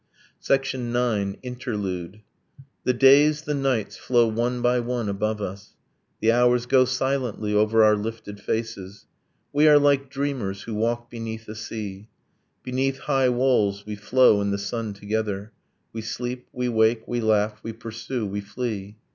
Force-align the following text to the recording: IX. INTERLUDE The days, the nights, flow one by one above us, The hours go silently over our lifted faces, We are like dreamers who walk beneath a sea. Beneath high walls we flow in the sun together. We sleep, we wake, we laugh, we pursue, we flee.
IX. 0.49 0.73
INTERLUDE 1.43 2.21
The 2.85 2.93
days, 2.93 3.43
the 3.43 3.53
nights, 3.53 3.97
flow 3.97 4.25
one 4.25 4.59
by 4.63 4.79
one 4.79 5.07
above 5.07 5.39
us, 5.43 5.75
The 6.21 6.31
hours 6.31 6.65
go 6.65 6.85
silently 6.85 7.53
over 7.53 7.83
our 7.83 7.95
lifted 7.95 8.39
faces, 8.39 9.05
We 9.53 9.67
are 9.67 9.77
like 9.77 10.09
dreamers 10.09 10.63
who 10.63 10.73
walk 10.73 11.11
beneath 11.11 11.47
a 11.47 11.53
sea. 11.53 12.07
Beneath 12.63 12.97
high 13.01 13.29
walls 13.29 13.85
we 13.85 13.93
flow 13.95 14.41
in 14.41 14.49
the 14.49 14.57
sun 14.57 14.93
together. 14.95 15.51
We 15.93 16.01
sleep, 16.01 16.47
we 16.51 16.67
wake, 16.67 17.07
we 17.07 17.21
laugh, 17.21 17.59
we 17.61 17.71
pursue, 17.71 18.25
we 18.25 18.41
flee. 18.41 18.97